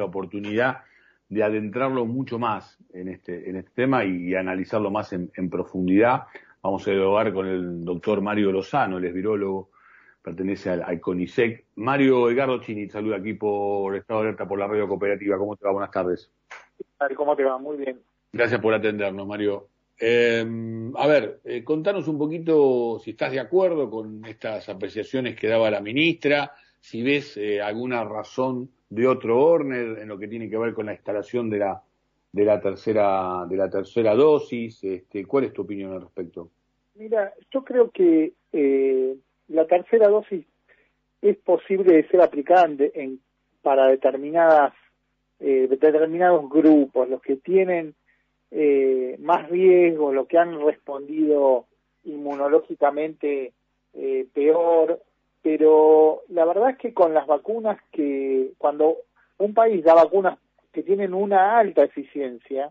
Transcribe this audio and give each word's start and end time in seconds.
la 0.00 0.06
oportunidad 0.06 0.78
de 1.28 1.44
adentrarlo 1.44 2.04
mucho 2.04 2.38
más 2.38 2.76
en 2.92 3.08
este, 3.08 3.48
en 3.48 3.56
este 3.56 3.70
tema 3.74 4.04
y, 4.04 4.34
analizarlo 4.34 4.90
más 4.90 5.12
en, 5.12 5.50
profundidad. 5.50 6.24
Vamos 6.60 6.86
a 6.86 6.90
dialogar 6.90 7.32
con 7.32 7.46
el 7.46 7.84
doctor 7.84 8.20
Mario 8.20 8.50
Lozano, 8.52 8.98
el 8.98 9.04
es 9.04 9.14
virólogo, 9.14 9.70
pertenece 10.22 10.70
al, 10.70 11.00
CONICET. 11.00 11.66
Mario 11.76 12.28
Edgardo 12.30 12.60
Chini, 12.60 12.88
saluda 12.90 13.16
aquí 13.16 13.34
por 13.34 13.94
Estado 13.96 14.20
de 14.20 14.26
Alerta 14.28 14.46
por 14.46 14.58
la 14.58 14.66
radio 14.66 14.88
cooperativa. 14.88 15.38
¿Cómo 15.38 15.56
te 15.56 15.64
va? 15.64 15.72
Buenas 15.72 15.92
tardes. 15.92 16.30
¿Cómo 17.16 17.36
te 17.36 17.44
va? 17.44 17.58
Muy 17.58 17.76
bien. 17.76 18.00
Gracias 18.32 18.60
por 18.60 18.74
atendernos, 18.74 19.26
Mario. 19.26 19.68
Eh, 19.98 20.44
a 20.96 21.06
ver, 21.06 21.40
eh, 21.44 21.62
contanos 21.62 22.08
un 22.08 22.18
poquito 22.18 22.98
si 23.04 23.10
estás 23.10 23.32
de 23.32 23.40
acuerdo 23.40 23.88
con 23.88 24.24
estas 24.24 24.68
apreciaciones 24.68 25.36
que 25.36 25.46
daba 25.46 25.70
la 25.70 25.80
ministra, 25.80 26.52
si 26.80 27.02
ves 27.02 27.36
eh, 27.36 27.60
alguna 27.60 28.02
razón 28.04 28.70
de 28.90 29.06
otro 29.06 29.40
orden 29.40 29.98
en 29.98 30.08
lo 30.08 30.18
que 30.18 30.28
tiene 30.28 30.50
que 30.50 30.58
ver 30.58 30.74
con 30.74 30.86
la 30.86 30.92
instalación 30.92 31.48
de 31.48 31.58
la 31.58 31.82
de 32.32 32.44
la 32.44 32.60
tercera 32.60 33.44
de 33.48 33.56
la 33.56 33.70
tercera 33.70 34.14
dosis 34.14 34.84
este, 34.84 35.24
cuál 35.24 35.44
es 35.44 35.52
tu 35.52 35.62
opinión 35.62 35.92
al 35.92 36.02
respecto 36.02 36.50
mira 36.94 37.32
yo 37.50 37.64
creo 37.64 37.90
que 37.90 38.32
eh, 38.52 39.16
la 39.48 39.66
tercera 39.66 40.08
dosis 40.08 40.44
es 41.22 41.36
posible 41.38 41.94
de 41.94 42.08
ser 42.08 42.20
aplicada 42.20 42.68
en, 42.94 43.20
para 43.62 43.86
determinadas 43.86 44.74
eh, 45.38 45.68
determinados 45.68 46.48
grupos 46.50 47.08
los 47.08 47.22
que 47.22 47.36
tienen 47.36 47.94
eh, 48.50 49.16
más 49.20 49.48
riesgo 49.48 50.12
los 50.12 50.26
que 50.26 50.38
han 50.38 50.60
respondido 50.64 51.66
inmunológicamente 52.04 53.52
eh, 53.94 54.26
peor 54.32 55.00
pero 55.42 56.22
la 56.28 56.44
verdad 56.44 56.70
es 56.70 56.78
que 56.78 56.94
con 56.94 57.14
las 57.14 57.26
vacunas 57.26 57.78
que 57.92 58.52
cuando 58.58 58.98
un 59.38 59.54
país 59.54 59.82
da 59.82 59.94
vacunas 59.94 60.38
que 60.72 60.82
tienen 60.82 61.14
una 61.14 61.58
alta 61.58 61.82
eficiencia, 61.82 62.70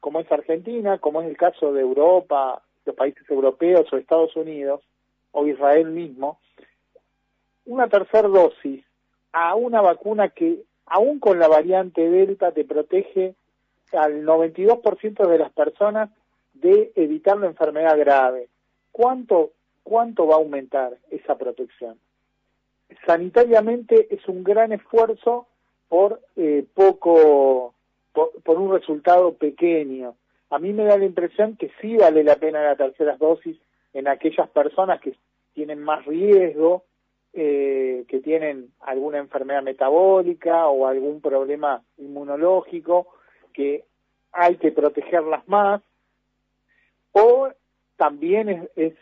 como 0.00 0.20
es 0.20 0.30
Argentina, 0.32 0.98
como 0.98 1.22
es 1.22 1.28
el 1.28 1.36
caso 1.36 1.72
de 1.72 1.82
Europa, 1.82 2.62
los 2.84 2.96
países 2.96 3.28
europeos 3.30 3.92
o 3.92 3.96
Estados 3.96 4.34
Unidos, 4.36 4.82
o 5.32 5.46
Israel 5.46 5.90
mismo, 5.90 6.38
una 7.66 7.88
tercera 7.88 8.28
dosis 8.28 8.84
a 9.32 9.54
una 9.54 9.82
vacuna 9.82 10.30
que, 10.30 10.62
aún 10.86 11.20
con 11.20 11.38
la 11.38 11.48
variante 11.48 12.08
Delta, 12.08 12.52
te 12.52 12.64
protege 12.64 13.34
al 13.92 14.24
92% 14.24 15.26
de 15.26 15.38
las 15.38 15.52
personas 15.52 16.10
de 16.54 16.92
evitar 16.96 17.36
la 17.36 17.46
enfermedad 17.46 17.98
grave. 17.98 18.48
¿Cuánto 18.90 19.52
¿cuánto 19.88 20.26
va 20.26 20.34
a 20.34 20.38
aumentar 20.38 20.98
esa 21.10 21.36
protección? 21.36 21.98
Sanitariamente 23.08 24.06
es 24.14 24.28
un 24.28 24.44
gran 24.44 24.70
esfuerzo 24.70 25.46
por 25.88 26.20
eh, 26.36 26.66
poco, 26.74 27.72
por, 28.12 28.58
un 28.58 28.70
resultado 28.70 29.32
pequeño. 29.32 30.14
A 30.50 30.58
mí 30.58 30.74
me 30.74 30.84
da 30.84 30.98
la 30.98 31.06
impresión 31.06 31.56
que 31.56 31.70
sí 31.80 31.96
vale 31.96 32.22
la 32.22 32.36
pena 32.36 32.62
la 32.62 32.76
tercera 32.76 33.16
dosis 33.16 33.56
en 33.94 34.08
aquellas 34.08 34.50
personas 34.50 35.00
que 35.00 35.14
tienen 35.54 35.82
más 35.82 36.04
riesgo, 36.04 36.84
eh, 37.32 38.04
que 38.08 38.20
tienen 38.20 38.72
alguna 38.80 39.16
enfermedad 39.16 39.62
metabólica 39.62 40.68
o 40.68 40.86
algún 40.86 41.22
problema 41.22 41.82
inmunológico, 41.96 43.06
que 43.54 43.84
hay 44.32 44.56
que 44.56 44.70
protegerlas 44.70 45.48
más, 45.48 45.80
o 47.12 47.48
también 47.96 48.68
es, 48.76 48.92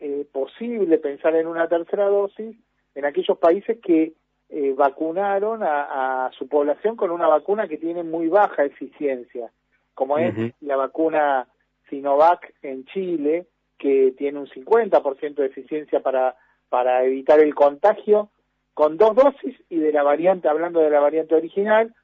eh, 0.00 0.26
posible 0.30 0.98
pensar 0.98 1.34
en 1.34 1.46
una 1.46 1.66
tercera 1.66 2.04
dosis 2.08 2.54
en 2.94 3.04
aquellos 3.04 3.38
países 3.38 3.78
que 3.80 4.12
eh, 4.50 4.74
vacunaron 4.76 5.62
a, 5.62 6.30
su 6.38 6.46
población 6.48 6.96
con 6.96 7.10
una 7.10 7.26
vacuna 7.26 7.66
que 7.66 7.78
tiene 7.78 8.02
muy 8.02 8.28
baja 8.28 8.64
eficiencia, 8.64 9.50
como 9.94 10.18
es 10.18 10.34
la 10.60 10.76
vacuna 10.76 11.48
Sinovac 11.88 12.52
en 12.62 12.84
Chile, 12.86 13.46
que 13.78 14.14
tiene 14.16 14.38
un 14.38 14.46
50% 14.46 15.34
de 15.34 15.46
eficiencia 15.46 16.00
para, 16.00 16.36
para 16.68 17.04
evitar 17.04 17.40
el 17.40 17.54
contagio 17.54 18.30
con 18.74 18.96
dos 18.96 19.14
dosis 19.14 19.56
y 19.68 19.78
de 19.78 19.92
la 19.92 20.02
variante, 20.02 20.48
hablando 20.48 20.80
de 20.80 20.90
la 20.90 21.00
variante 21.00 21.34
original, 21.34 21.94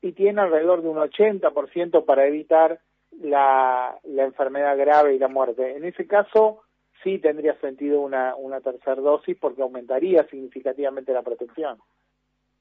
y 0.00 0.12
tiene 0.12 0.40
alrededor 0.40 0.82
de 0.82 0.88
un 0.88 0.98
80% 0.98 2.04
para 2.04 2.26
evitar 2.26 2.80
la, 3.20 3.98
la 4.04 4.24
enfermedad 4.24 4.76
grave 4.76 5.14
y 5.14 5.18
la 5.18 5.28
muerte. 5.28 5.76
En 5.76 5.84
ese 5.84 6.06
caso, 6.06 6.60
sí 7.02 7.18
tendría 7.18 7.58
sentido 7.60 8.00
una, 8.00 8.34
una 8.36 8.60
tercera 8.60 8.96
dosis 8.96 9.36
porque 9.40 9.62
aumentaría 9.62 10.26
significativamente 10.28 11.12
la 11.12 11.22
protección. 11.22 11.78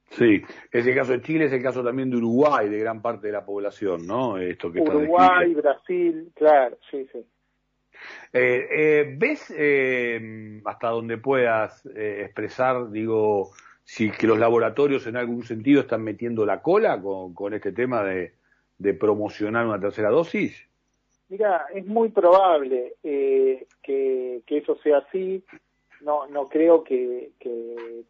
Sí, 0.09 0.41
es 0.71 0.87
el 0.87 0.95
caso 0.95 1.11
de 1.11 1.21
Chile, 1.21 1.45
es 1.45 1.53
el 1.53 1.61
caso 1.61 1.83
también 1.83 2.09
de 2.09 2.17
Uruguay, 2.17 2.69
de 2.69 2.79
gran 2.79 3.01
parte 3.01 3.27
de 3.27 3.33
la 3.33 3.45
población, 3.45 4.07
¿no? 4.07 4.37
Esto 4.37 4.71
que 4.71 4.79
Uruguay, 4.79 5.53
Brasil, 5.53 6.31
claro, 6.33 6.77
sí, 6.89 7.07
sí. 7.11 7.25
Eh, 8.31 8.67
eh, 8.71 9.15
¿Ves 9.17 9.53
eh, 9.57 10.61
hasta 10.65 10.89
donde 10.89 11.17
puedas 11.17 11.85
expresar, 11.93 12.89
digo, 12.89 13.51
si 13.83 14.11
que 14.11 14.27
los 14.27 14.39
laboratorios 14.39 15.07
en 15.07 15.17
algún 15.17 15.43
sentido 15.43 15.81
están 15.81 16.03
metiendo 16.03 16.45
la 16.45 16.61
cola 16.61 17.01
con, 17.01 17.33
con 17.33 17.53
este 17.53 17.71
tema 17.71 18.03
de, 18.03 18.33
de 18.77 18.93
promocionar 18.93 19.65
una 19.65 19.79
tercera 19.79 20.09
dosis? 20.09 20.67
Mira, 21.29 21.65
es 21.73 21.85
muy 21.85 22.09
probable 22.09 22.95
eh, 23.03 23.67
que, 23.83 24.41
eso 24.47 24.77
sea 24.77 24.99
así. 24.99 25.43
No, 26.01 26.27
no 26.27 26.47
creo 26.47 26.83
que, 26.83 27.31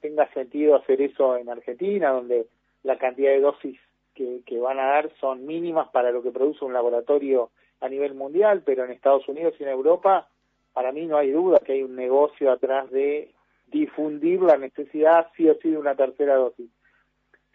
tenga 0.02 0.32
sentido 0.34 0.76
hacer 0.76 1.02
eso 1.02 1.36
en 1.38 1.50
Argentina, 1.50 2.12
donde 2.12 2.48
la 2.84 2.98
cantidad 2.98 3.32
de 3.32 3.42
dosis 3.42 3.80
que, 4.14 4.60
van 4.60 4.80
a 4.80 4.88
dar 4.88 5.12
son 5.20 5.46
mínimas 5.46 5.90
para 5.90 6.12
lo 6.12 6.22
que 6.22 6.32
produce 6.32 6.66
un 6.66 6.74
laboratorio 6.74 7.50
a 7.82 7.90
nivel 7.90 8.14
mundial, 8.14 8.64
pero 8.66 8.86
en 8.86 8.92
Estados 8.92 9.28
Unidos 9.28 9.54
y 9.60 9.64
en 9.64 9.70
Europa, 9.70 10.28
para 10.74 10.92
mí 10.92 11.06
no 11.06 11.18
hay 11.18 11.32
duda 11.32 11.60
que 11.60 11.74
hay 11.74 11.84
un 11.84 11.96
negocio 11.96 12.52
atrás 12.52 12.90
de 12.92 13.34
difundir 13.68 14.42
la 14.42 14.58
necesidad 14.58 15.28
sí 15.36 15.50
o 15.50 15.56
sí 15.56 15.72
de 15.72 15.78
una 15.78 15.96
tercera 15.96 16.36
dosis. 16.36 16.70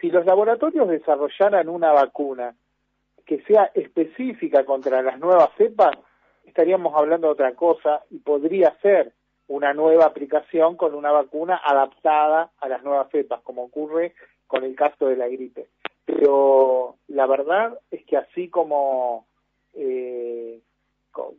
Si 0.01 0.11
los 0.11 0.27
laboratorios 0.27 0.89
desarrollaran 0.89 1.69
una 1.69 1.93
vacuna 1.93 2.55
que 3.25 3.43
sea 3.43 3.71
específica 3.75 4.65
contra 4.65 5.03
las 5.03 5.19
nuevas 5.19 5.51
cepas, 5.57 5.93
estaríamos 6.45 6.95
hablando 6.97 7.29
de 7.29 7.33
otra 7.33 7.55
cosa 7.55 8.03
y 8.11 8.19
podría 8.19 8.77
ser 8.83 9.13
una 9.49 9.75
nueva 9.75 10.07
aplicación 10.07 10.77
con 10.77 10.95
una 10.95 11.13
vacuna 11.13 11.61
adaptada 11.63 12.51
a 12.59 12.69
las 12.69 12.83
nuevas 12.83 13.09
cepas, 13.11 13.41
como 13.43 13.65
ocurre 13.65 14.15
con 14.47 14.65
el 14.65 14.75
caso 14.75 15.07
de 15.07 15.17
la 15.17 15.29
gripe. 15.29 15.69
Pero 16.05 16.97
la 17.09 17.27
verdad 17.27 17.79
es 17.91 18.05
que 18.05 18.17
así 18.17 18.49
como 18.49 19.27
eh, 19.75 20.61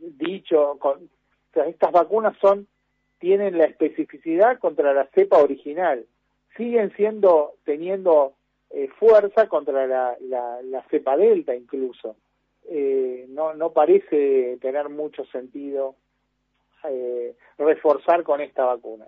dicho, 0.00 0.76
con, 0.78 1.08
estas 1.54 1.92
vacunas 1.92 2.36
son 2.40 2.66
tienen 3.18 3.56
la 3.56 3.64
especificidad 3.64 4.58
contra 4.58 4.92
la 4.92 5.06
cepa 5.14 5.38
original, 5.38 6.04
siguen 6.56 6.92
siendo 6.94 7.54
teniendo 7.64 8.34
eh, 8.76 8.88
fuerza 8.98 9.46
contra 9.46 9.86
la, 9.86 10.16
la, 10.20 10.82
cepa 10.90 11.16
delta 11.16 11.54
incluso. 11.54 12.16
Eh, 12.68 13.26
no, 13.28 13.54
no 13.54 13.72
parece 13.72 14.58
tener 14.60 14.88
mucho 14.88 15.24
sentido 15.26 15.94
eh, 16.82 17.36
reforzar 17.56 18.24
con 18.24 18.40
esta 18.40 18.64
vacuna. 18.64 19.04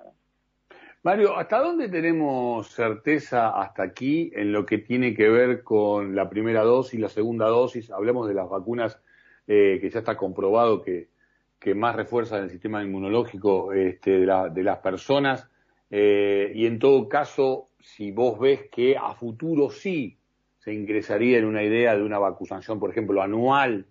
Mario, 1.03 1.37
¿hasta 1.37 1.59
dónde 1.59 1.88
tenemos 1.88 2.69
certeza 2.69 3.60
hasta 3.60 3.82
aquí 3.82 4.31
en 4.37 4.53
lo 4.53 4.65
que 4.65 4.78
tiene 4.78 5.15
que 5.15 5.28
ver 5.28 5.65
con 5.65 6.15
la 6.15 6.31
primera 6.31 6.62
dosis, 6.62 7.00
la 7.00 7.09
segunda 7.09 7.48
dosis? 7.48 7.91
Hablemos 7.91 8.28
de 8.28 8.34
las 8.34 8.48
vacunas 8.48 9.03
que 9.47 9.91
ya 9.93 9.98
está 9.98 10.16
comprobado 10.16 10.83
que, 10.83 11.09
que 11.59 11.75
más 11.75 11.97
refuerzan 11.97 12.44
el 12.44 12.50
sistema 12.50 12.84
inmunológico 12.84 13.72
este, 13.72 14.12
de, 14.21 14.27
la, 14.27 14.48
de 14.48 14.62
las 14.62 14.78
personas. 14.78 15.48
Y 16.54 16.66
en 16.66 16.78
todo 16.78 17.08
caso, 17.08 17.68
si 17.80 18.10
vos 18.10 18.38
ves 18.38 18.68
que 18.70 18.96
a 18.96 19.14
futuro 19.14 19.70
sí 19.70 20.18
se 20.58 20.74
ingresaría 20.74 21.38
en 21.38 21.44
una 21.44 21.62
idea 21.62 21.97
de 21.97 22.03
una 22.03 22.18
vacunación, 22.18 22.80
por 22.80 22.91
ejemplo, 22.91 23.22
anual 23.22 23.86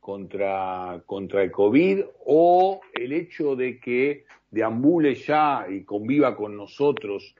contra, 0.00 1.02
contra 1.04 1.42
el 1.42 1.50
COVID, 1.50 2.00
o 2.24 2.80
el 2.94 3.12
hecho 3.12 3.56
de 3.56 3.78
que 3.78 4.24
deambule 4.50 5.14
ya 5.14 5.66
y 5.68 5.84
conviva 5.84 6.34
con 6.36 6.56
nosotros 6.56 7.34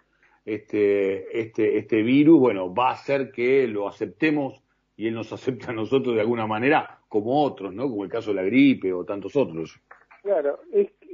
este, 0.45 1.41
este, 1.41 1.79
este 1.79 2.03
virus, 2.03 2.39
bueno, 2.39 2.75
va 2.75 2.91
a 2.91 2.95
hacer 2.95 3.33
que 3.33 3.67
lo 3.67 3.89
aceptemos 3.89 4.63
y 4.97 5.07
él 5.07 5.15
nos 5.15 5.33
acepta 5.33 5.71
a 5.71 5.75
nosotros 5.75 6.15
de 6.15 6.21
alguna 6.21 6.47
manera 6.47 7.01
como 7.09 7.43
otros, 7.43 7.73
¿no? 7.73 7.89
Como 7.89 8.05
el 8.05 8.11
caso 8.11 8.31
de 8.31 8.37
la 8.37 8.43
gripe 8.43 8.93
o 8.93 9.05
tantos 9.05 9.35
otros. 9.37 9.81
Claro, 10.23 10.61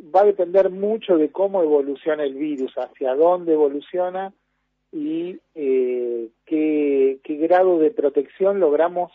va 0.03 0.23
a 0.23 0.27
depender 0.27 0.71
mucho 0.71 1.17
de 1.17 1.31
cómo 1.31 1.63
evoluciona 1.63 2.25
el 2.25 2.35
virus, 2.35 2.73
hacia 2.77 3.15
dónde 3.15 3.53
evoluciona 3.53 4.33
y 4.93 5.39
eh, 5.55 6.29
qué, 6.47 7.21
grado 7.25 7.79
de 7.79 7.91
protección 7.91 8.61
logramos 8.61 9.13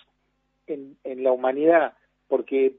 en, 0.68 0.98
la 1.04 1.32
humanidad, 1.32 1.94
porque 2.28 2.76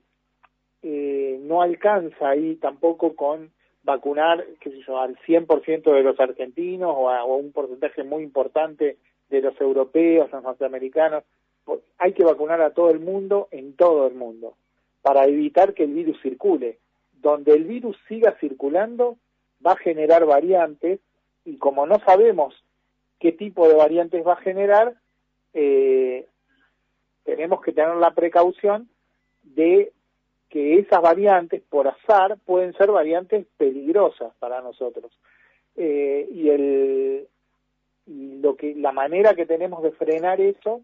eh, 0.82 1.38
no 1.42 1.62
alcanza 1.62 2.30
ahí 2.30 2.56
tampoco 2.56 3.14
con 3.14 3.50
vacunar 3.82 4.44
qué 4.60 4.70
sé 4.70 4.80
yo, 4.86 4.98
al 4.98 5.16
100% 5.18 5.94
de 5.94 6.02
los 6.02 6.18
argentinos 6.18 6.92
o 6.94 7.08
a, 7.08 7.24
un 7.24 7.52
porcentaje 7.52 8.02
muy 8.02 8.22
importante 8.22 8.98
de 9.30 9.40
los 9.40 9.58
europeos, 9.60 10.30
los 10.32 10.42
norteamericanos. 10.42 11.24
Hay 11.98 12.12
que 12.12 12.24
vacunar 12.24 12.60
a 12.60 12.70
todo 12.70 12.90
el 12.90 13.00
mundo 13.00 13.48
en 13.50 13.74
todo 13.74 14.06
el 14.06 14.14
mundo 14.14 14.54
para 15.02 15.24
evitar 15.26 15.72
que 15.74 15.84
el 15.84 15.94
virus 15.94 16.20
circule. 16.20 16.78
Donde 17.20 17.52
el 17.52 17.64
virus 17.64 17.96
siga 18.08 18.36
circulando 18.40 19.16
va 19.64 19.72
a 19.72 19.76
generar 19.76 20.24
variantes 20.26 21.00
y 21.44 21.56
como 21.56 21.86
no 21.86 21.98
sabemos 22.00 22.54
qué 23.18 23.32
tipo 23.32 23.68
de 23.68 23.74
variantes 23.74 24.26
va 24.26 24.34
a 24.34 24.42
generar, 24.42 24.94
eh, 25.54 26.26
tenemos 27.24 27.60
que 27.62 27.72
tener 27.72 27.96
la 27.96 28.12
precaución 28.12 28.88
de 29.42 29.92
que 30.48 30.78
esas 30.78 31.00
variantes, 31.00 31.62
por 31.68 31.88
azar, 31.88 32.38
pueden 32.44 32.72
ser 32.74 32.90
variantes 32.90 33.46
peligrosas 33.56 34.32
para 34.38 34.60
nosotros. 34.60 35.10
Eh, 35.76 36.28
y 36.32 36.48
el, 36.48 37.28
lo 38.06 38.56
que 38.56 38.74
la 38.74 38.92
manera 38.92 39.34
que 39.34 39.46
tenemos 39.46 39.82
de 39.82 39.92
frenar 39.92 40.40
eso 40.40 40.82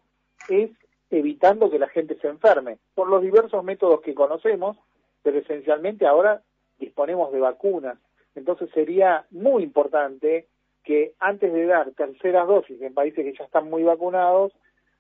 es 0.49 0.71
evitando 1.11 1.71
que 1.71 1.79
la 1.79 1.89
gente 1.89 2.17
se 2.21 2.29
enferme 2.29 2.79
por 2.95 3.09
los 3.09 3.23
diversos 3.23 3.63
métodos 3.63 4.01
que 4.01 4.15
conocemos, 4.15 4.77
pero 5.23 5.39
esencialmente 5.39 6.07
ahora 6.07 6.43
disponemos 6.79 7.33
de 7.33 7.41
vacunas. 7.41 7.99
Entonces 8.35 8.71
sería 8.73 9.25
muy 9.31 9.63
importante 9.63 10.47
que 10.85 11.15
antes 11.21 11.53
de 11.53 11.67
dar 11.67 11.91
terceras 11.93 12.47
dosis 12.47 12.81
en 12.83 12.95
países 12.95 13.25
que 13.25 13.37
ya 13.37 13.45
están 13.45 13.71
muy 13.71 13.83
vacunados, 13.83 14.53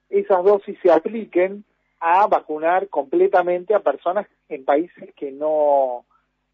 esas 0.09 0.45
dosis 0.45 0.79
se 0.83 0.93
apliquen 0.93 1.65
a 1.99 2.27
vacunar 2.27 2.89
completamente 2.89 3.75
a 3.75 3.81
personas 3.81 4.27
en 4.49 4.65
países 4.65 5.15
que 5.15 5.33
no 5.33 6.05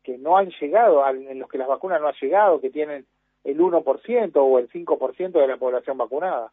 que 0.02 0.16
no 0.16 0.38
han 0.38 0.48
llegado, 0.58 1.06
en 1.06 1.38
los 1.38 1.50
que 1.50 1.58
las 1.58 1.68
vacunas 1.68 2.00
no 2.00 2.08
han 2.08 2.14
llegado, 2.18 2.62
que 2.62 2.70
tienen 2.70 3.04
el 3.44 3.58
1% 3.58 4.32
o 4.36 4.58
el 4.58 4.70
5% 4.70 5.32
de 5.32 5.46
la 5.46 5.58
población 5.58 5.98
vacunada. 5.98 6.50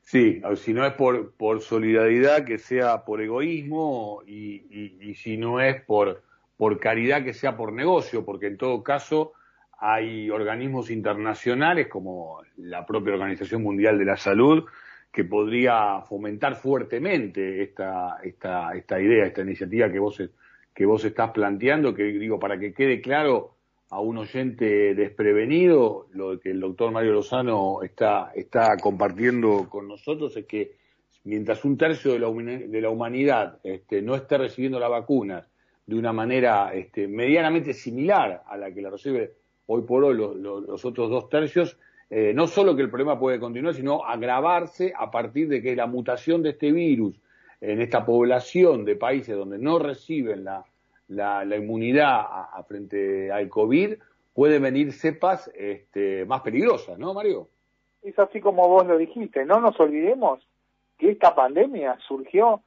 Sí, 0.00 0.40
si 0.56 0.72
no 0.72 0.86
es 0.86 0.92
por, 0.94 1.34
por 1.34 1.60
solidaridad, 1.60 2.44
que 2.44 2.58
sea 2.58 3.04
por 3.04 3.20
egoísmo 3.20 4.22
y, 4.26 5.00
y, 5.00 5.14
si 5.14 5.36
no 5.36 5.60
es 5.60 5.82
por, 5.82 6.22
por 6.56 6.78
caridad, 6.78 7.24
que 7.24 7.34
sea 7.34 7.56
por 7.56 7.72
negocio, 7.72 8.24
porque 8.24 8.46
en 8.46 8.56
todo 8.56 8.82
caso 8.82 9.32
hay 9.78 10.30
organismos 10.30 10.90
internacionales 10.90 11.88
como 11.88 12.40
la 12.56 12.86
propia 12.86 13.14
Organización 13.14 13.62
Mundial 13.62 13.98
de 13.98 14.04
la 14.04 14.16
Salud 14.16 14.64
que 15.12 15.24
podría 15.24 16.02
fomentar 16.02 16.56
fuertemente 16.56 17.62
esta, 17.62 18.18
esta, 18.22 18.72
esta 18.74 19.00
idea, 19.00 19.26
esta 19.26 19.42
iniciativa 19.42 19.90
que 19.90 19.98
vos, 19.98 20.22
que 20.74 20.86
vos 20.86 21.04
estás 21.04 21.30
planteando, 21.30 21.94
que 21.94 22.04
digo, 22.04 22.38
para 22.38 22.58
que 22.58 22.72
quede 22.72 23.00
claro, 23.00 23.55
a 23.90 24.00
un 24.00 24.18
oyente 24.18 24.94
desprevenido, 24.94 26.08
lo 26.12 26.40
que 26.40 26.50
el 26.50 26.60
doctor 26.60 26.90
Mario 26.90 27.12
Lozano 27.12 27.82
está, 27.82 28.32
está 28.34 28.76
compartiendo 28.78 29.68
con 29.68 29.86
nosotros 29.86 30.36
es 30.36 30.44
que 30.46 30.76
mientras 31.24 31.64
un 31.64 31.76
tercio 31.76 32.12
de 32.12 32.18
la, 32.18 32.30
de 32.30 32.80
la 32.80 32.90
humanidad 32.90 33.58
este, 33.62 34.02
no 34.02 34.16
esté 34.16 34.38
recibiendo 34.38 34.80
la 34.80 34.88
vacuna 34.88 35.46
de 35.86 35.96
una 35.96 36.12
manera 36.12 36.72
este, 36.74 37.06
medianamente 37.06 37.72
similar 37.74 38.42
a 38.46 38.56
la 38.56 38.72
que 38.72 38.82
la 38.82 38.90
recibe 38.90 39.34
hoy 39.66 39.82
por 39.82 40.04
hoy 40.04 40.16
los 40.16 40.84
otros 40.84 41.10
dos 41.10 41.28
tercios, 41.28 41.78
eh, 42.10 42.32
no 42.34 42.46
solo 42.48 42.74
que 42.74 42.82
el 42.82 42.90
problema 42.90 43.18
puede 43.18 43.38
continuar, 43.38 43.74
sino 43.74 44.04
agravarse 44.04 44.92
a 44.96 45.10
partir 45.10 45.48
de 45.48 45.62
que 45.62 45.76
la 45.76 45.86
mutación 45.86 46.42
de 46.42 46.50
este 46.50 46.72
virus 46.72 47.20
en 47.60 47.80
esta 47.80 48.04
población 48.04 48.84
de 48.84 48.96
países 48.96 49.36
donde 49.36 49.58
no 49.58 49.78
reciben 49.78 50.44
la, 50.44 50.64
la, 51.08 51.44
inmunidad 51.56 52.20
a, 52.52 52.62
frente 52.66 53.30
al 53.30 53.48
COVID, 53.48 53.94
pueden 54.34 54.62
venir 54.62 54.92
cepas 54.92 55.50
este, 55.54 56.24
más 56.26 56.42
peligrosas, 56.42 56.98
¿no, 56.98 57.14
Mario? 57.14 57.48
Es 58.02 58.18
así 58.18 58.40
como 58.40 58.68
vos 58.68 58.86
lo 58.86 58.98
dijiste. 58.98 59.44
No 59.44 59.60
nos 59.60 59.78
olvidemos 59.80 60.46
que 60.98 61.10
esta 61.10 61.34
pandemia 61.34 61.98
surgió 62.06 62.62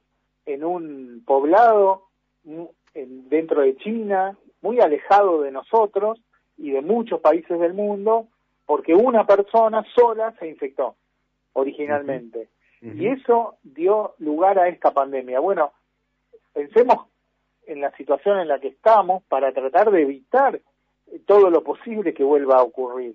en 0.46 0.64
un 0.64 1.22
poblado 1.24 2.08
dentro 2.94 3.62
de 3.62 3.76
China, 3.76 4.36
muy 4.62 4.80
alejado 4.80 5.42
de 5.42 5.50
nosotros 5.50 6.20
y 6.58 6.70
de 6.70 6.82
muchos 6.82 7.20
países 7.20 7.58
del 7.58 7.74
mundo, 7.74 8.26
porque 8.66 8.94
una 8.94 9.26
persona 9.26 9.84
sola 9.94 10.34
se 10.38 10.48
infectó 10.48 10.96
originalmente. 11.52 12.48
Y 12.82 13.08
eso 13.08 13.56
dio 13.62 14.14
lugar 14.18 14.58
a 14.58 14.68
esta 14.68 14.92
pandemia. 14.92 15.38
Bueno, 15.40 15.72
pensemos 16.54 17.06
en 17.70 17.80
la 17.80 17.90
situación 17.92 18.40
en 18.40 18.48
la 18.48 18.58
que 18.58 18.68
estamos 18.68 19.22
para 19.24 19.52
tratar 19.52 19.90
de 19.90 20.02
evitar 20.02 20.60
todo 21.26 21.50
lo 21.50 21.62
posible 21.62 22.14
que 22.14 22.24
vuelva 22.24 22.56
a 22.56 22.62
ocurrir. 22.62 23.14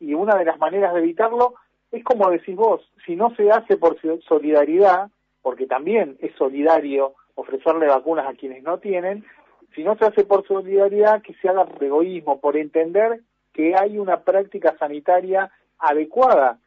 Y 0.00 0.14
una 0.14 0.36
de 0.36 0.44
las 0.44 0.58
maneras 0.58 0.92
de 0.92 1.00
evitarlo 1.00 1.54
es 1.90 2.02
como 2.04 2.30
decís 2.30 2.56
vos, 2.56 2.80
si 3.06 3.16
no 3.16 3.34
se 3.36 3.50
hace 3.50 3.76
por 3.76 3.96
solidaridad, 4.22 5.10
porque 5.42 5.66
también 5.66 6.16
es 6.20 6.34
solidario 6.36 7.14
ofrecerle 7.36 7.86
vacunas 7.86 8.26
a 8.26 8.34
quienes 8.34 8.62
no 8.62 8.78
tienen, 8.78 9.24
si 9.74 9.82
no 9.84 9.96
se 9.96 10.06
hace 10.06 10.24
por 10.24 10.46
solidaridad, 10.46 11.22
que 11.22 11.34
se 11.34 11.48
haga 11.48 11.64
por 11.64 11.82
egoísmo, 11.82 12.40
por 12.40 12.56
entender 12.56 13.20
que 13.52 13.74
hay 13.76 13.98
una 13.98 14.22
práctica 14.22 14.76
sanitaria 14.78 15.50
adecuada, 15.78 16.58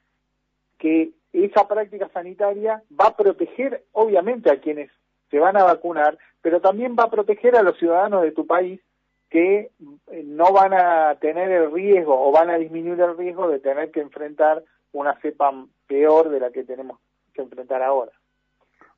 que 0.78 1.12
esa 1.34 1.68
práctica 1.68 2.10
sanitaria 2.14 2.82
va 3.00 3.08
a 3.08 3.18
proteger 3.18 3.84
obviamente 3.92 4.52
a 4.52 4.60
quienes 4.60 4.90
se 5.30 5.40
van 5.40 5.58
a 5.58 5.64
vacunar, 5.64 6.18
pero 6.42 6.62
también 6.62 6.96
va 6.98 7.04
a 7.04 7.12
proteger 7.12 7.56
a 7.56 7.64
los 7.64 7.78
ciudadanos 7.78 8.24
de 8.24 8.32
tu 8.32 8.46
país 8.46 8.82
que 9.30 9.72
eh, 10.12 10.24
no 10.26 10.54
van 10.54 10.74
a 10.74 11.16
tener 11.20 11.52
el 11.52 11.72
riesgo 11.72 12.28
o 12.28 12.32
van 12.32 12.50
a 12.50 12.58
disminuir 12.58 13.00
el 13.02 13.18
riesgo 13.18 13.50
de 13.50 13.60
tener 13.60 13.92
que 13.92 14.00
enfrentar 14.00 14.64
una 14.94 15.20
cepa 15.20 15.52
peor 15.86 16.30
de 16.30 16.40
la 16.40 16.52
que 16.52 16.64
tenemos 16.64 17.00
que 17.34 17.42
enfrentar 17.42 17.84
ahora. 17.84 18.12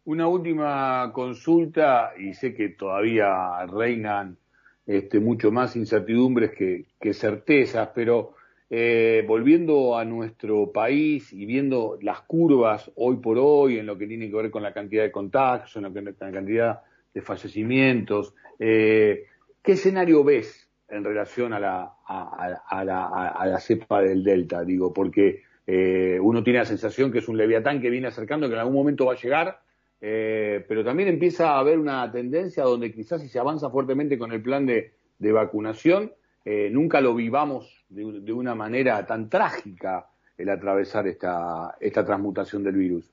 Una 0.05 0.27
última 0.27 1.11
consulta, 1.13 2.13
y 2.17 2.33
sé 2.33 2.55
que 2.55 2.69
todavía 2.69 3.65
reinan 3.67 4.37
este, 4.85 5.19
mucho 5.19 5.51
más 5.51 5.75
incertidumbres 5.75 6.51
que, 6.51 6.85
que 6.99 7.13
certezas, 7.13 7.89
pero 7.93 8.33
eh, 8.71 9.25
volviendo 9.27 9.97
a 9.97 10.05
nuestro 10.05 10.71
país 10.71 11.33
y 11.33 11.47
viendo 11.47 11.97
las 12.03 12.21
curvas 12.21 12.91
hoy 12.97 13.17
por 13.17 13.39
hoy 13.39 13.79
en 13.79 13.87
lo 13.87 13.97
que 13.97 14.05
tiene 14.05 14.29
que 14.29 14.35
ver 14.35 14.51
con 14.51 14.61
la 14.61 14.73
cantidad 14.73 15.01
de 15.01 15.11
contagios, 15.11 15.75
en 15.75 15.83
lo 15.83 15.93
que 15.93 16.03
con 16.03 16.27
la 16.27 16.31
cantidad 16.31 16.81
de 17.11 17.21
fallecimientos, 17.21 18.35
eh, 18.59 19.25
¿qué 19.63 19.71
escenario 19.71 20.23
ves 20.23 20.69
en 20.87 21.03
relación 21.03 21.53
a 21.53 21.59
la, 21.59 21.93
a, 22.05 22.83
la, 22.85 23.07
a 23.07 23.47
la 23.47 23.59
cepa 23.59 24.01
del 24.03 24.23
Delta? 24.23 24.63
Digo, 24.63 24.93
porque 24.93 25.41
eh, 25.65 26.19
uno 26.21 26.43
tiene 26.43 26.59
la 26.59 26.65
sensación 26.65 27.11
que 27.11 27.19
es 27.19 27.27
un 27.27 27.37
leviatán 27.37 27.81
que 27.81 27.89
viene 27.89 28.07
acercando, 28.07 28.47
que 28.47 28.53
en 28.53 28.59
algún 28.59 28.75
momento 28.75 29.07
va 29.07 29.13
a 29.13 29.19
llegar, 29.19 29.61
pero 29.99 30.83
también 30.85 31.09
empieza 31.09 31.53
a 31.53 31.59
haber 31.59 31.79
una 31.79 32.09
tendencia 32.11 32.63
donde 32.63 32.93
quizás 32.93 33.21
si 33.21 33.29
se 33.29 33.39
avanza 33.39 33.71
fuertemente 33.71 34.19
con 34.19 34.31
el 34.31 34.43
plan 34.43 34.67
de 34.67 35.31
vacunación, 35.31 36.11
eh, 36.45 36.69
nunca 36.71 37.01
lo 37.01 37.13
vivamos 37.13 37.85
de, 37.89 38.33
una 38.33 38.55
manera 38.55 39.05
tan 39.05 39.29
trágica 39.29 40.07
el 40.37 40.49
atravesar 40.49 41.07
esta, 41.07 41.75
esta 41.79 42.05
transmutación 42.05 42.63
del 42.63 42.75
virus. 42.75 43.11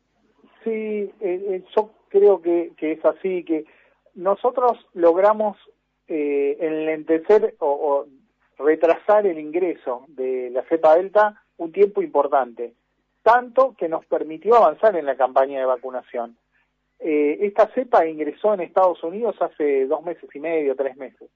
Sí, 0.62 0.70
eh, 0.70 1.12
eh, 1.20 1.62
yo 1.76 1.90
creo 2.08 2.42
que, 2.42 2.72
es 2.76 3.04
así, 3.04 3.44
que 3.44 3.66
nosotros 4.14 4.84
logramos 4.94 5.56
eh, 6.08 6.56
enlentecer 6.60 7.54
o, 7.58 8.06
retrasar 8.58 9.26
el 9.26 9.38
ingreso 9.38 10.06
de 10.08 10.48
la 10.50 10.62
cepa 10.62 10.96
delta 10.96 11.42
un 11.58 11.72
tiempo 11.72 12.00
importante, 12.00 12.72
tanto 13.22 13.74
que 13.78 13.86
nos 13.86 14.06
permitió 14.06 14.56
avanzar 14.56 14.96
en 14.96 15.04
la 15.04 15.14
campaña 15.14 15.60
de 15.60 15.66
vacunación. 15.66 16.36
esta 16.98 17.68
cepa 17.74 18.06
ingresó 18.06 18.54
en 18.54 18.62
Estados 18.62 19.02
Unidos 19.04 19.36
hace 19.40 19.86
dos 19.86 20.02
meses 20.02 20.28
y 20.34 20.40
medio, 20.40 20.74
tres 20.74 20.96
meses. 20.96 21.28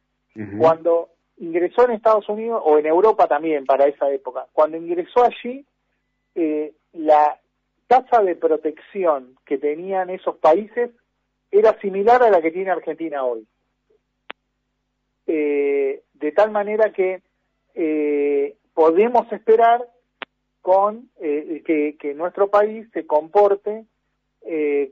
Cuando 0.58 1.10
ingresó 1.40 1.84
en 1.84 1.92
Estados 1.92 2.28
Unidos 2.28 2.62
o 2.64 2.78
en 2.78 2.86
Europa 2.86 3.26
también 3.26 3.64
para 3.64 3.86
esa 3.86 4.10
época. 4.10 4.46
Cuando 4.52 4.76
ingresó 4.76 5.24
allí, 5.24 5.64
eh, 6.34 6.72
la 6.92 7.38
tasa 7.86 8.22
de 8.22 8.36
protección 8.36 9.36
que 9.44 9.58
tenían 9.58 10.10
esos 10.10 10.36
países 10.36 10.90
era 11.50 11.78
similar 11.80 12.22
a 12.22 12.30
la 12.30 12.40
que 12.40 12.52
tiene 12.52 12.70
Argentina 12.70 13.24
hoy. 13.24 13.46
Eh, 15.26 16.02
de 16.12 16.32
tal 16.32 16.50
manera 16.50 16.92
que 16.92 17.22
eh, 17.74 18.56
podemos 18.74 19.32
esperar 19.32 19.86
con 20.60 21.08
que, 21.18 21.96
que, 21.98 22.14
nuestro 22.14 22.50
país 22.50 22.86
se 22.92 23.06
comporte 23.06 23.86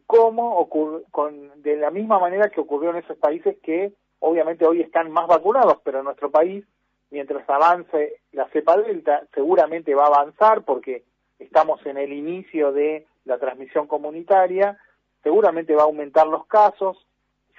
como 0.06 0.66
con, 0.68 1.62
de 1.62 1.76
la 1.76 1.90
misma 1.90 2.18
manera 2.18 2.48
que 2.48 2.60
ocurrió 2.60 2.90
en 2.90 2.96
esos 2.96 3.18
países 3.18 3.58
que 3.62 3.92
obviamente 4.20 4.66
hoy 4.66 4.80
están 4.80 5.10
más 5.10 5.26
vacunados, 5.26 5.78
pero 5.84 5.98
en 5.98 6.04
nuestro 6.04 6.30
país, 6.30 6.64
mientras 7.10 7.48
avance 7.48 8.20
la 8.32 8.48
cepa 8.48 8.76
delta, 8.76 9.22
seguramente 9.34 9.94
va 9.94 10.04
a 10.04 10.08
avanzar 10.08 10.62
porque 10.62 11.04
estamos 11.38 11.84
en 11.86 11.98
el 11.98 12.12
inicio 12.12 12.72
de 12.72 13.06
la 13.24 13.38
transmisión 13.38 13.86
comunitaria, 13.86 14.78
seguramente 15.22 15.74
va 15.74 15.82
a 15.82 15.86
aumentar 15.86 16.26
los 16.26 16.46
casos. 16.46 17.06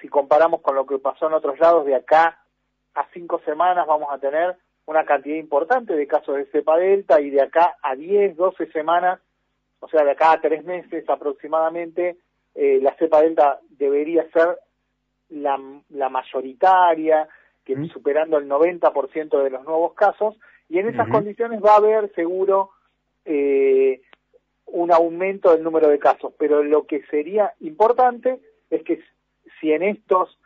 Si 0.00 0.08
comparamos 0.08 0.60
con 0.60 0.74
lo 0.74 0.86
que 0.86 0.98
pasó 0.98 1.26
en 1.26 1.34
otros 1.34 1.58
lados, 1.58 1.86
de 1.86 1.94
acá 1.94 2.38
a 2.94 3.06
cinco 3.12 3.40
semanas 3.44 3.86
vamos 3.86 4.08
a 4.10 4.18
tener 4.18 4.56
una 4.86 5.04
cantidad 5.04 5.36
importante 5.36 5.94
de 5.94 6.06
casos 6.06 6.36
de 6.36 6.46
cepa 6.46 6.76
delta 6.76 7.20
y 7.20 7.30
de 7.30 7.42
acá 7.42 7.76
a 7.82 7.94
10, 7.94 8.36
12 8.36 8.66
semanas 8.72 9.20
o 9.80 9.88
sea, 9.88 10.04
de 10.04 10.12
acá 10.12 10.32
a 10.32 10.40
tres 10.40 10.64
meses 10.64 11.08
aproximadamente, 11.08 12.18
eh, 12.54 12.78
la 12.82 12.94
cepa 12.96 13.22
delta 13.22 13.60
debería 13.70 14.28
ser 14.30 14.58
la, 15.30 16.08
mayoritaria, 16.08 17.28
que 17.64 17.76
superando 17.92 18.38
el 18.38 18.48
90% 18.48 19.42
de 19.42 19.50
los 19.50 19.64
nuevos 19.64 19.94
casos, 19.94 20.36
y 20.68 20.78
en 20.78 20.88
esas 20.88 21.08
condiciones 21.08 21.62
va 21.62 21.74
a 21.74 21.78
haber 21.78 22.12
seguro 22.14 22.70
eh, 23.24 24.00
un 24.66 24.92
aumento 24.92 25.52
del 25.52 25.62
número 25.62 25.88
de 25.88 25.98
casos, 25.98 26.32
pero 26.38 26.62
lo 26.62 26.86
que 26.86 27.02
sería 27.10 27.52
importante 27.60 28.40
es 28.70 28.82
que 28.84 29.02
si 29.60 29.72
en 29.72 29.82
estos, 29.82 30.38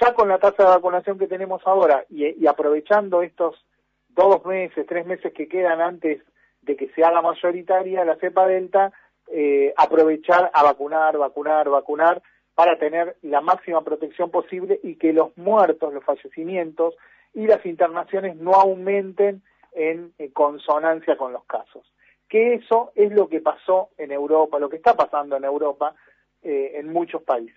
ya 0.00 0.14
con 0.14 0.28
la 0.28 0.38
tasa 0.38 0.64
de 0.64 0.68
vacunación 0.70 1.18
que 1.18 1.28
tenemos 1.28 1.62
ahora 1.64 2.04
y, 2.10 2.46
aprovechando 2.46 3.22
estos 3.22 3.64
dos 4.08 4.44
meses, 4.44 4.86
tres 4.86 5.06
meses 5.06 5.32
que 5.32 5.48
quedan 5.48 5.80
antes 5.80 6.22
de 6.62 6.76
que 6.76 6.88
se 6.88 7.04
haga 7.04 7.22
mayoritaria 7.22 8.04
la 8.04 8.16
cepa 8.16 8.46
delta, 8.46 8.92
eh, 9.30 9.72
aprovechar 9.76 10.50
a 10.52 10.62
vacunar, 10.64 11.16
vacunar, 11.16 11.68
vacunar 11.68 12.22
para 12.58 12.76
tener 12.76 13.16
la 13.22 13.40
máxima 13.40 13.84
protección 13.84 14.32
posible 14.32 14.80
y 14.82 14.96
que 14.96 15.12
los 15.12 15.36
muertos, 15.38 15.94
los 15.94 16.02
fallecimientos 16.02 16.96
y 17.32 17.46
las 17.46 17.64
internaciones 17.64 18.34
no 18.34 18.54
aumenten 18.54 19.42
en 19.72 20.12
consonancia 20.32 21.16
con 21.16 21.32
los 21.32 21.44
casos 21.44 21.84
que 22.28 22.54
eso 22.54 22.92
es 22.94 23.10
lo 23.12 23.28
que 23.28 23.40
pasó 23.40 23.90
en 23.96 24.12
Europa, 24.12 24.58
lo 24.58 24.68
que 24.68 24.76
está 24.76 24.94
pasando 24.94 25.36
en 25.36 25.44
Europa 25.44 25.94
eh, 26.42 26.72
en 26.74 26.92
muchos 26.92 27.22
países. 27.22 27.56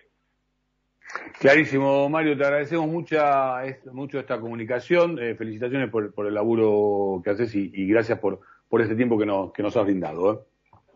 Clarísimo, 1.38 2.08
Mario, 2.08 2.36
te 2.38 2.44
agradecemos 2.44 2.86
mucha, 2.86 3.58
mucho 3.92 4.18
esta 4.18 4.40
comunicación, 4.40 5.18
eh, 5.18 5.34
felicitaciones 5.34 5.90
por, 5.90 6.26
el 6.26 6.34
laburo 6.34 7.20
que 7.22 7.30
haces 7.30 7.54
y, 7.54 7.86
gracias 7.86 8.18
por, 8.18 8.40
por 8.68 8.80
este 8.80 8.94
tiempo 8.94 9.18
que 9.18 9.26
nos, 9.26 9.52
que 9.52 9.62
nos 9.62 9.76
has 9.76 9.84
brindado. 9.84 10.32
¿eh? 10.32 10.38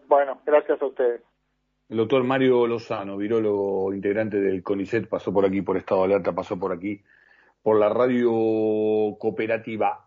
Bueno, 0.08 0.40
gracias 0.46 0.80
a 0.80 0.86
ustedes. 0.86 1.20
El 1.88 1.98
doctor 1.98 2.24
Mario 2.24 2.66
Lozano, 2.66 3.16
virólogo 3.16 3.94
integrante 3.94 4.40
del 4.40 4.62
CONICET, 4.64 5.08
pasó 5.08 5.32
por 5.32 5.46
aquí 5.46 5.62
por 5.62 5.76
Estado 5.76 6.02
Alerta, 6.02 6.34
pasó 6.34 6.58
por 6.58 6.72
aquí 6.72 7.00
por 7.62 7.78
la 7.78 7.88
radio 7.88 8.30
cooperativa 9.18 10.05